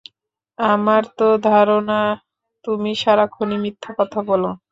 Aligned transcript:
আমার 0.59 1.03
তো 1.17 1.27
ধারণা, 1.43 1.99
তুমি 2.65 2.91
সারাক্ষণই 2.95 3.57
মিথ্যা 3.63 3.91
কথা 3.99 4.19
বল। 4.29 4.43